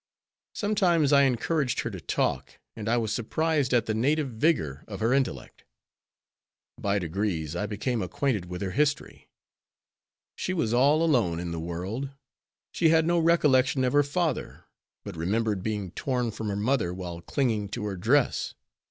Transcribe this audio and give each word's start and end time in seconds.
Sometimes 0.55 1.13
I 1.13 1.25
encouraged 1.25 1.81
her 1.81 1.91
to 1.91 2.01
talk, 2.01 2.57
and 2.75 2.89
I 2.89 2.97
was 2.97 3.13
surprised 3.13 3.71
at 3.71 3.85
the 3.85 3.93
native 3.93 4.29
vigor 4.29 4.83
of 4.87 4.99
her 4.99 5.13
intellect. 5.13 5.63
By 6.79 6.97
degrees 6.97 7.55
I 7.55 7.67
became 7.67 8.01
acquainted 8.01 8.47
with 8.47 8.63
her 8.63 8.71
history. 8.71 9.29
She 10.35 10.55
was 10.55 10.73
all 10.73 11.03
alone 11.03 11.39
in 11.39 11.51
the 11.51 11.59
world. 11.59 12.09
She 12.71 12.89
had 12.89 13.05
no 13.05 13.19
recollection 13.19 13.83
of 13.83 13.93
her 13.93 14.01
father, 14.01 14.65
but 15.03 15.15
remembered 15.15 15.61
being 15.61 15.91
torn 15.91 16.31
from 16.31 16.49
her 16.49 16.55
mother 16.55 16.91
while 16.95 17.21
clinging 17.21 17.69
to 17.69 17.85
her 17.85 17.95
dress. 17.95 18.55